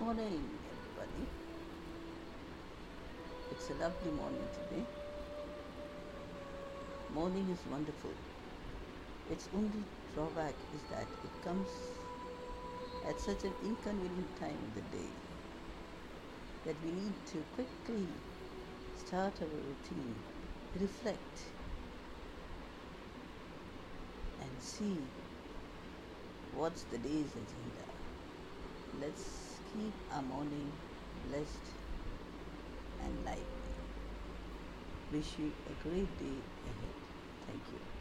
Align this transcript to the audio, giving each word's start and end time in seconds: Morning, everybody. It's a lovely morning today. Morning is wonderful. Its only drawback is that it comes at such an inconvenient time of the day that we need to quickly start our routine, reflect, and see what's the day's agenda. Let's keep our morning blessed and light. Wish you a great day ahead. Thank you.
Morning, 0.00 0.40
everybody. 0.70 1.26
It's 3.50 3.68
a 3.68 3.74
lovely 3.82 4.12
morning 4.12 4.46
today. 4.54 4.84
Morning 7.12 7.44
is 7.50 7.58
wonderful. 7.68 8.12
Its 9.32 9.48
only 9.56 9.82
drawback 10.14 10.54
is 10.76 10.82
that 10.92 11.02
it 11.02 11.44
comes 11.44 11.68
at 13.08 13.18
such 13.18 13.42
an 13.42 13.52
inconvenient 13.64 14.36
time 14.38 14.56
of 14.68 14.74
the 14.76 14.96
day 14.96 15.10
that 16.64 16.76
we 16.84 16.92
need 16.92 17.14
to 17.32 17.38
quickly 17.56 18.06
start 19.04 19.32
our 19.42 19.48
routine, 19.48 20.14
reflect, 20.78 21.38
and 24.40 24.50
see 24.62 24.96
what's 26.54 26.84
the 26.84 26.98
day's 26.98 27.32
agenda. 27.34 27.86
Let's 29.00 29.47
keep 29.72 29.92
our 30.14 30.22
morning 30.22 30.72
blessed 31.28 31.68
and 33.04 33.24
light. 33.24 33.46
Wish 35.12 35.38
you 35.38 35.52
a 35.66 35.88
great 35.88 36.18
day 36.18 36.38
ahead. 36.64 36.94
Thank 37.46 37.62
you. 37.72 37.97